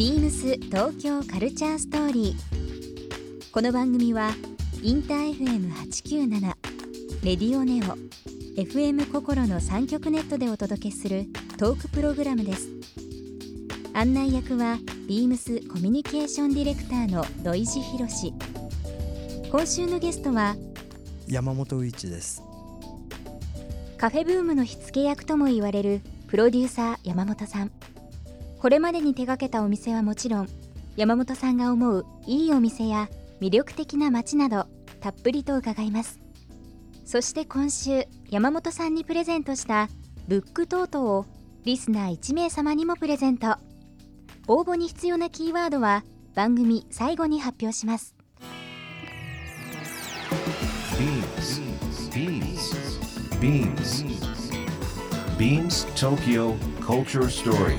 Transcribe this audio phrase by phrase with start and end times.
[0.00, 3.52] ビームス東京カルチャーストーリー。
[3.52, 4.30] この番組は
[4.82, 6.40] インター FM897
[7.22, 7.98] レディオネオ
[8.58, 11.26] FM 心の三極ネットでお届けする
[11.58, 12.70] トークプログラムです。
[13.92, 18.32] 案内役はビームスコミュニケーションディレクターの土井博志。
[19.50, 20.56] 今週のゲストは
[21.26, 22.42] 山本宇一です
[23.98, 27.70] カフェブームの火付け役とも言われるプロデューサー山本さん
[28.60, 30.48] これまでに手掛けたお店はもちろん
[30.94, 33.08] 山本さんが思ういいお店や
[33.40, 34.66] 魅力的な街など
[35.00, 36.20] たっぷりと伺います
[37.06, 39.88] そして今週山本さんにプレゼントした
[40.28, 41.24] ブックトートを
[41.64, 43.56] リスナー1名様にもプレゼント
[44.46, 46.04] 応募に必要なキーワードは
[46.34, 48.14] 番組最後に発表します
[52.12, 52.90] Beams.
[53.40, 54.04] Beams.
[55.38, 57.78] Beams Tokyo Culture Story.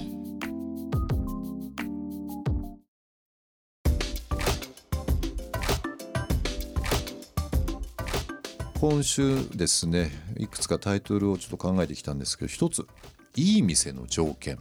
[8.81, 12.87] 今週ですねいくつかタイトルをちょっと考えてきたんですけど一つ
[13.35, 14.57] いい店の条件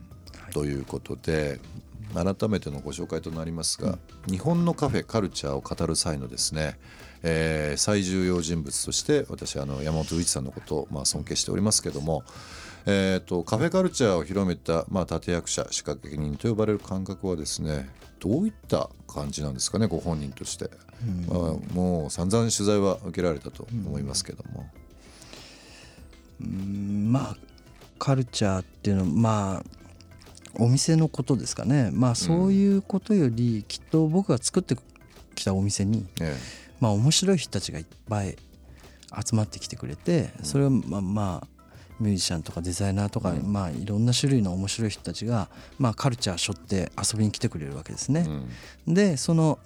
[0.53, 1.59] ということで、
[2.13, 6.79] 改めてのご紹介となりますが、日本のカフェカルチャーを語る際のですね、
[7.23, 12.23] えー最重要人物として私あの山本宇一さんのことをまあ尊敬しておりますけども、
[12.87, 20.71] えー、とカフェカルチャーを広めた、まあ、立役者仕掛け人と呼ばれる感覚はですねどういった感じなんですかねご本人として、
[21.29, 24.71] まあ、もう散々取材は受けられたと思いますけども。
[26.41, 27.37] うんまあ
[27.99, 29.65] カルチャーっていうのはまあ
[30.55, 31.91] お店のことですかね。
[31.93, 34.77] まあそういうことよりきっと僕が作って
[35.35, 36.37] きたお店にえ
[36.81, 38.37] まあ面白い人たちがいっぱい
[39.25, 41.49] 集まってきてくれてそれはまあまあ
[42.01, 48.27] ミュージシャンとかデザイナーとか、まあいろんな種類の面白い人たちが、まあ、カルチャーしょって遊びに来てくれるわけですね。
[48.87, 48.95] うん。
[48.95, 49.59] でその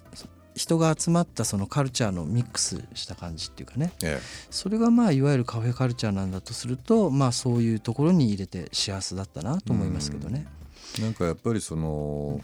[0.55, 3.91] 人が集まったそのカルチャーのミックスした感じっていうかね。
[4.03, 10.47] えそれがまあいわゆるカフェカルチャーなんだとするとまあそういうところに入れて幸せだったなと思いますけどね。
[10.99, 12.41] えなんかやっぱりその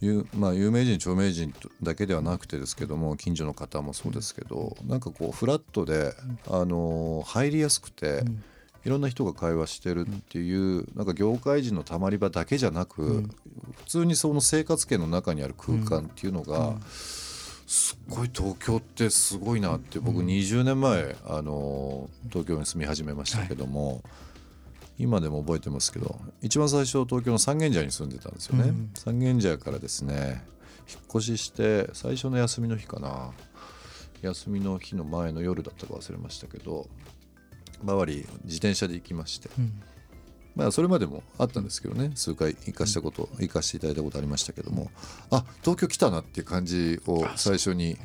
[0.00, 1.52] 有,、まあ、有名人著名人
[1.82, 6.14] だけではなくてですけども近所の方もそうですけどなんかこうフラットで、
[6.48, 8.24] あの入りやすくて、
[8.84, 13.28] いろんな人が会話してるっていうなんか業界人のたまり場だけじゃなく、
[13.76, 16.76] 普通にその生活圏の中にある空間っていうのが、
[17.66, 24.02] すっごい東京ってすごいなって僕20年前あの東京に住み始めましたけども、
[24.98, 30.42] 今でも覚えてますけど一番最初東京の三軒茶屋に住んでたんですよね、三軒茶屋からですね
[30.90, 33.30] 引っ越しして最初の休みの日かな。
[34.22, 36.86] 休みの日の前の夜だったか忘れましたけど
[37.82, 39.48] 周り自転車で行きまして、
[40.56, 44.90] まあそれまでもあったんですけどね数回行かしたこと、行かせていただいたことありましたけども
[45.30, 47.96] あ東京来たなっていう感じを最初に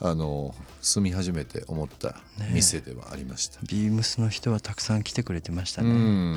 [0.00, 2.16] あの住み始めて思った
[2.52, 3.60] 店ではありました。
[3.66, 6.34] ビームスの人はたくさん来てくれてましたうね。
[6.34, 6.36] ん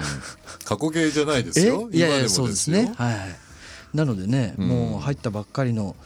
[0.66, 1.68] 過去形じゃないですえ？
[1.68, 1.90] よ。
[1.91, 2.94] いやいやそうですよね。
[2.96, 3.36] はいはい。
[3.94, 5.97] なのでね、うんもう入ったばっかりの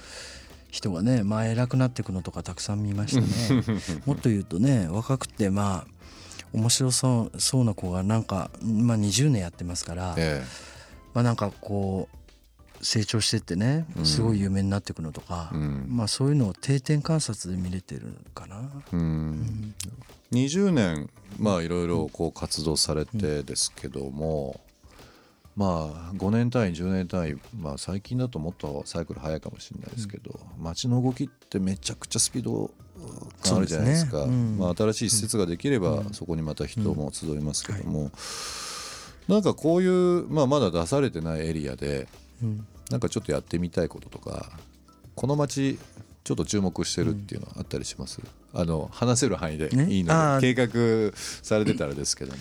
[0.72, 3.22] 人がね、まあ偉くなっていくのとかたくさん見ました
[3.54, 3.64] ね。
[4.08, 5.95] もっと言うとね、若くてまあ
[6.54, 10.44] 面白そうそうな子がなんかまあ20年やってますから、え
[11.14, 12.18] まあなんかこう
[12.86, 15.88] 成長してってね、すごい有名になっていくのとか、うん。
[15.90, 18.62] まあそういうのを定点観察で見れてるかな。
[18.94, 19.74] えうん。
[20.32, 24.60] 20年まあいろいろこう活動されてですけども、
[25.56, 32.70] まあ5年単位10年単位まあ最近だともっとサイクル早いかもしれないですけど、街の動きってめちゃくちゃスピードが
[33.52, 34.20] あるじゃないですか。
[34.20, 34.58] ねうん。
[34.58, 38.12] まあ、新しい施設ができれば、そこにまた人も集いますけども、
[39.28, 42.08] なんかこういう、まあ、まだ出されてないエリアで、
[42.92, 44.52] なんかちょっとやってみたいこととか
[45.16, 45.80] この街
[46.24, 48.20] ちょっと注目してるっていうのはあったりします、
[48.54, 49.88] あの話せる範囲でね。
[49.90, 52.38] いいので計画されてたらですけども、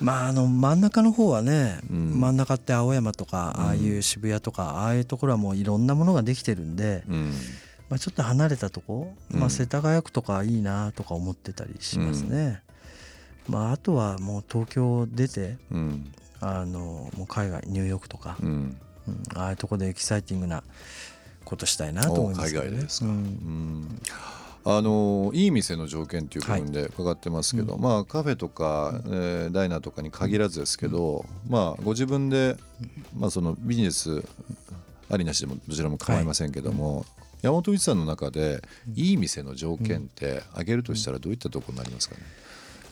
[0.00, 2.20] まああの真ん中の方はね、うん。
[2.20, 7.32] 真ん中って青山とかああいう渋谷とかああいうところはもういろんなものができてるんで、うん
[7.90, 9.40] まあ、ちょっと離れたとこ、うん。
[9.40, 12.62] まあ、世田谷区とかいいなとか思ってたりしますね。
[13.48, 16.12] まあ、あとはもう東京出てうん。
[16.40, 18.48] あのもう海外ニューヨークとか、うん。
[18.48, 20.62] うんああいうとこでエキサイティングな
[21.44, 22.68] ことしたいなと思いますけどね。
[22.68, 23.06] お海外ですか。
[23.06, 23.12] うん。
[23.12, 24.02] うん。
[24.64, 32.56] あのいい店の条件っていう部分で伺ってますけど、まあカフェとか、えーダイナーとかに限らずですけど、まあご自分で、
[33.16, 34.22] まあ、そのビジネス
[35.10, 37.06] ありなしでもどちらも構いませんけども、
[37.42, 38.62] 山本一さんの中で
[38.94, 42.22] いい店の条件って挙げるとしたらどういったところになりますかね、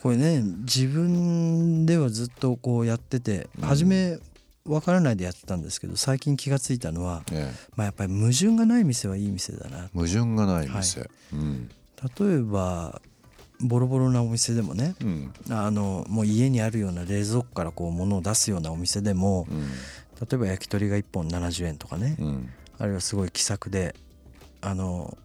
[0.02, 4.18] これね自分ではずっとこうやってて初め
[4.64, 7.68] 分からないでやってたんですけど最近気がついたのは、ええ。
[7.76, 9.88] まあ、やっぱり矛盾がない店はいい店だな。
[9.94, 11.70] 矛盾がない店、うん。
[12.18, 13.00] 例えば
[13.60, 15.32] ボロボロなお店でもねうん。
[15.50, 19.66] あのもう家にあるような冷蔵庫からこう物を出すようなお店でもうん。
[20.20, 22.50] 例えば焼き鳥が1本70円とかねうん。
[22.78, 23.94] あるいはすごい気さくで
[24.66, 25.16] あの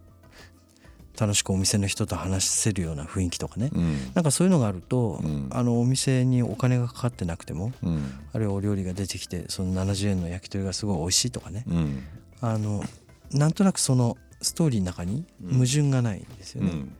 [1.19, 3.69] 楽しくお店の人と話せるような雰囲気とかね。
[3.73, 4.11] うん。
[4.13, 5.47] なんかそういうのがあると、うん。
[5.51, 8.03] あのお店にお金がかかってなくてもうん。
[8.33, 11.63] あるいはお料理が出てきてその70円の焼き鳥がすごい美味しいとかね。
[11.67, 12.03] うん。
[12.39, 12.83] あの
[13.31, 16.71] なんとなくそのストーリーの中に矛盾がないんですよね。
[16.71, 16.95] うん。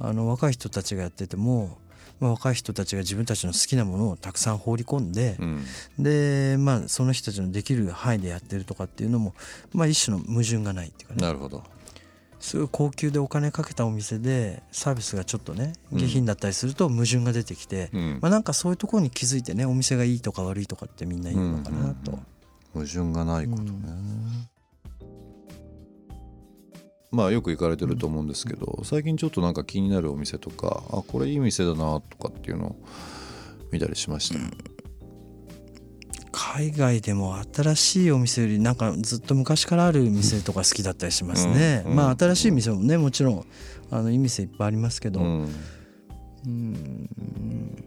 [0.00, 1.78] あの若い人たちがやってても、
[2.20, 5.64] まあ、若い人たちが自分たちの好きなものをたくさん放り込んでう、ん。
[5.98, 9.34] でまあその人たちのできる範囲でやってるとかっていうのも、
[9.72, 11.22] まあ、一種の矛盾がないっていうかね。
[11.22, 11.62] なるほど。
[12.38, 15.98] すごい高級でお金かけたお店でサービスがちょっとねうん。
[15.98, 18.18] 下品だったりすると矛盾が出てきて、うん。
[18.20, 22.18] まあ、なんかそういうところに気づいてねお店がいいとか悪いとかってみんな言うのかなと。
[22.72, 23.72] 矛盾がないことね、
[27.10, 32.76] まあよく行かれてると思うんですけど最近ちょっとなんか気になるお店とかあこれいい店だなとかっていうのを
[33.72, 34.40] 見たりしました、
[36.32, 41.94] 海外でも新しいお店よりなんかずっと昔からある店とか好きだったりしますね、うん。
[41.94, 43.46] まあ新しい店もねもちろん
[43.90, 45.48] あのいい店いっぱいありますけど、うん。
[46.46, 47.84] うん。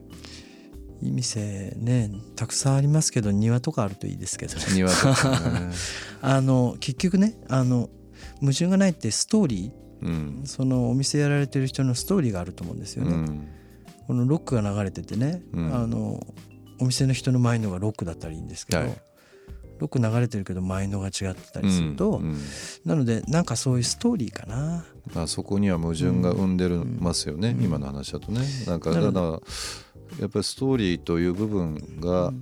[1.02, 4.62] いい店ねたくさんありますけど庭とかあるといいですけどね。
[4.74, 5.72] 庭とかね、
[6.22, 7.90] あの結局ねあの
[8.42, 9.72] 矛盾がないってストーリ
[10.02, 10.42] うん。
[10.44, 13.48] ーそのお店やられてる人のストーリーがあると思うんですよね、うん。
[14.08, 15.74] このロックが流れててね、うん。
[15.74, 16.20] あの
[16.80, 18.98] お店の人のマインドがロックだったらいいんですけど、はい。
[19.80, 22.38] ロック流れてるけどマインドが違ってたりすると、うん
[22.86, 24.86] なのでなんかそういうストーリーかな。
[25.14, 28.42] まあ、そこには矛盾が生んでるますよね、今の話だとね。
[28.68, 29.22] なんかただ
[30.20, 32.34] やっぱりストーリーという部分が、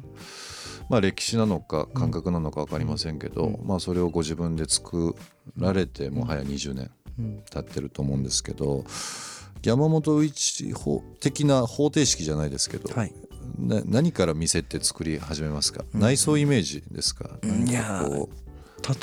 [0.92, 5.16] まあ歴史なのか感覚なのか分かりませんけど、まあそれをご自分で作
[5.58, 6.92] られてもはや20年
[7.50, 8.84] 経ってると思うんですけど
[9.64, 13.14] 山本一法的な方程式じゃないですけど、はい。
[13.58, 17.66] な何から店って作り始めますか、内装イメージですか、ん。
[17.66, 18.30] 何かこ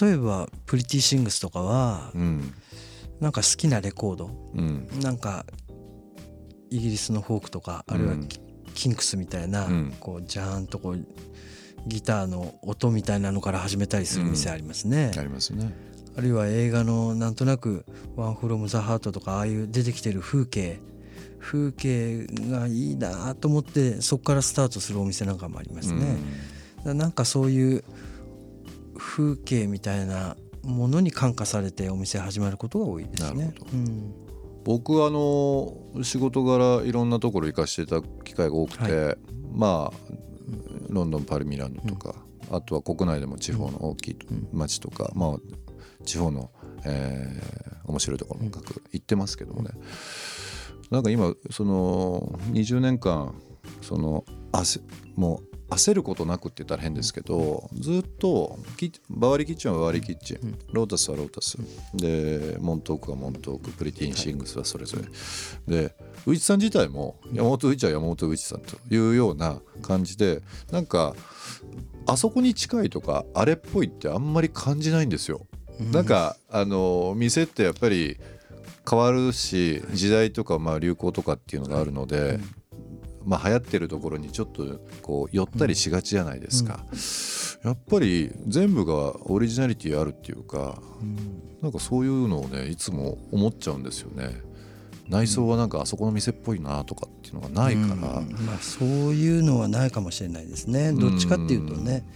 [0.02, 2.54] 例えばプリティシングスとかはううん。
[3.20, 4.30] なんか好きなレコード。
[4.54, 4.88] うん。
[5.00, 5.46] なんか
[6.70, 8.26] イギリスのフォークとかあるいはうん。
[8.26, 8.40] キ
[8.74, 9.94] キンクスみたいな、うん。
[10.00, 11.06] こうジャーンとこう
[11.86, 15.72] ギターの音みたいなのから始めたりする店ありますね、ありますね。
[16.16, 17.84] あるいは映画のなんとなく
[18.16, 20.80] 「ワンフロム・ザ・ハート」とかああいう出てきてる風景。
[21.38, 26.16] 風景がいいなと思ってそこからスタートするお店なんかもありますね。
[26.78, 27.84] だからなんかそういう
[28.96, 33.44] 風景みたいなものに感化されてお店始まることが多いですね。
[33.46, 33.70] なるほど。
[33.72, 34.14] うん。
[34.64, 39.16] 僕あの仕事柄いろんなところ行かせていた機会が多くて、は
[39.54, 40.12] まあ
[40.88, 42.14] ロンドンパリミラノとか、
[42.50, 44.16] あとは国内でも地方の大きい
[44.52, 45.36] 町とか、まあ
[46.04, 46.50] 地方の、
[46.84, 49.70] えー面白いところも各行ってますけどもね、
[50.90, 53.34] なんか今その20年間
[53.80, 54.82] その焦
[55.16, 55.40] も
[55.70, 61.56] う焦ることなくって言ったら変ですけどずっとキバワリキッチンはバワリキッチン、ロータスはロータス。
[61.94, 63.70] でモントークはモントーク。
[63.70, 64.98] プリティンシングスはそれぞ
[65.66, 65.94] れ、で
[66.26, 71.14] 宇一さん自体も山本宇一は山本宇一さんというような感じでなんか
[72.06, 75.46] あそこに近いとかあれっぽいってあんまり感じないんですよ。
[75.92, 78.18] なんかあの店ってやっぱり
[78.88, 82.40] 変わるし時代とかまあ流行とかっていうのがあるので、
[83.24, 86.84] まあ流行ってるところにちょっとこう寄ったりしがちじゃないですか、
[87.62, 90.80] やっぱり全部がオリジナリティあるっていうか、
[91.62, 94.40] なんかそういうのをねいつも思っちゃうんですよね
[95.08, 100.92] 内装はなんかあそこの店っぽいなとかっていうのがないから、まあ、そういうのはないかもしれないですね。
[100.92, 102.06] どっちかっていうとね、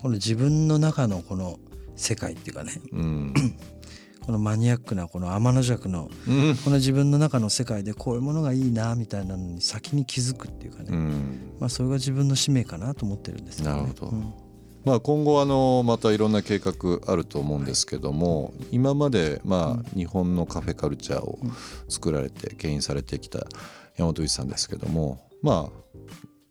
[0.00, 1.58] この自分の中のこの
[1.96, 2.80] 世界っていうかね。
[2.92, 3.34] うん。
[4.20, 6.56] このマニアックなこの天の弱のうん。
[6.56, 11.56] この自分の中の世界でこういうものがいいなみたいなのに先に気づくっていうかね、うん。
[11.58, 13.70] まあ、それが自分の使命かなと思ってるんですよね。
[13.72, 14.06] なるほど。
[14.08, 14.32] うん
[14.84, 16.72] まあ、今後あのまたいろんな計画
[17.06, 21.38] あると思うんですけども、今までまあ日本のカフェカルチャーを
[21.88, 23.46] 作られて牽引されてきた
[23.96, 25.70] 山本一さんですけどもま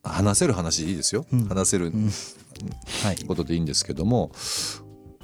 [0.04, 1.46] あ話せる話でいいですよ、うん。
[1.48, 1.92] 話せる
[3.04, 3.26] はい。
[3.26, 4.32] ことでいいんですけども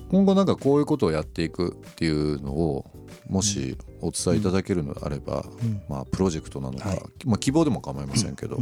[0.09, 2.85] 今後なんかこういうことをやっていくっていうのを
[3.29, 5.81] もしお伝えいただけるのであれば、うん。
[5.89, 7.01] まあ、プロジェクトなのか、はい。
[7.25, 8.61] まあ、希望でも構いませんけど、教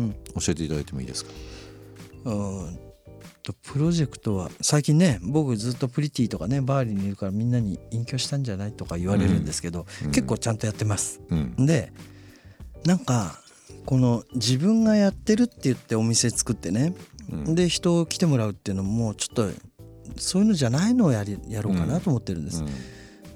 [0.49, 1.31] えていただいてもいいですか？
[2.25, 2.79] うん
[3.45, 10.11] とプロジェクトは最近ね僕ずっとプリティとかねバーリーにいるからみんなに隠居したんじゃないとか言われるんですけど、うん。
[10.11, 11.21] 結構ちゃんとやってます。
[11.29, 11.65] うん。
[11.65, 11.93] で
[12.85, 13.39] なんか
[13.85, 16.95] この自分がやってるって言ってお店作ってね、
[17.31, 17.55] うん。
[17.55, 19.49] で人を来てもらうっていうのもちょっと
[20.17, 22.63] そういうのじゃないのをやりやろうかなと思ってるんです。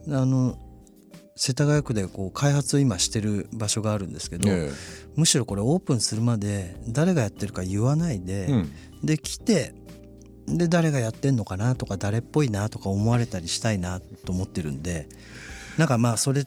[0.07, 0.57] あの
[1.35, 4.71] 世田谷区でこう開発を今してる場所があるんですけど、え
[5.15, 8.65] むしろこれオープンするまで誰がやってるか言わないで、
[9.03, 9.73] で来て
[10.57, 15.07] で誰がやってんのかなとか誰っぽいなとか思われたりしたいなと思ってるんで
[15.77, 16.43] なんかまあそれ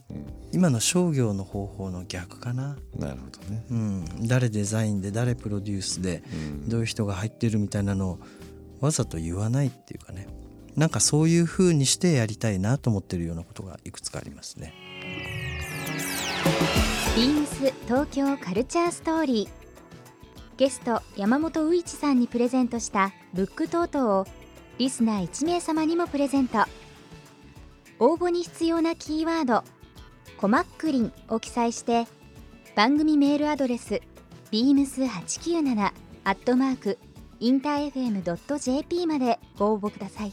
[0.53, 6.69] 今の商業の方法の逆かな、なるほどね、うん、誰デザインで誰プロデュースでうん。
[6.69, 8.19] どういう人が入ってるみたいなのを
[8.81, 10.27] わざと言わないっていうかね。
[10.77, 14.75] なんかそういう風にしてやりたいなと思ってるようなことがいくつかありますね。
[17.17, 19.62] ビームス東京カルチャーストーリー
[20.57, 24.27] ゲスト山本ういちさんにプレゼントしたブックトートを
[24.79, 26.59] リスナー1名様にもプレゼント。
[27.99, 29.65] 応募に必要なキーワード
[30.37, 32.07] 「コマックリン」を記載して
[32.75, 34.01] 番組メールアドレス
[34.51, 35.93] beams897
[36.25, 36.99] アットマーク
[37.39, 40.33] インター FM.jp までご応募ください。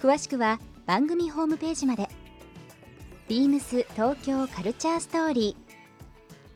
[0.00, 2.08] 詳しくは番組ホームページまで。
[3.28, 5.56] ビームス東京カルチャーストーリ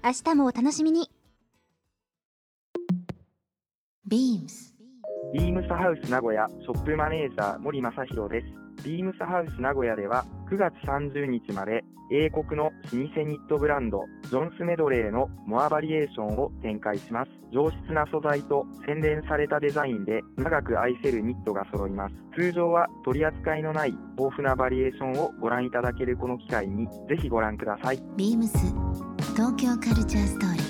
[0.03, 0.07] ー。
[0.07, 1.11] 明日もお楽しみに。
[4.11, 4.75] BEAMS
[5.33, 8.83] ビームスハウス名古屋ショップマネージャー森正弘です。
[8.83, 17.31] ビームスハウス名古屋では9月30日まで英国の老舗ニットブランドジョンスメドレーのモアバリエーションを展開します。
[17.53, 22.15] 上質な素材と洗練されたデザインで長く愛せるニットが揃います。
[22.37, 27.99] 通常は取り扱いのない豊富なバリエーションをご覧いただけるこの機会にぜひご覧ください。
[28.17, 28.59] BEAMS
[29.37, 30.70] 東京カルチャーストーリー